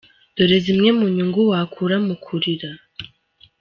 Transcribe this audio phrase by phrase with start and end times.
[0.35, 2.69] Dore zimwe mu nyungu wakura mu kurira:.